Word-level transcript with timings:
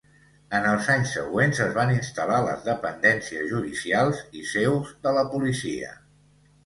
En 0.59 0.63
els 0.67 0.87
anys 0.93 1.11
següents 1.17 1.59
es 1.65 1.75
van 1.75 1.91
instal·lar 1.97 2.39
les 2.47 2.65
dependències 2.69 3.47
judicials 3.53 4.25
i 4.41 4.43
seus 4.55 4.91
de 5.05 5.15
la 5.19 5.27
policia. 5.35 5.93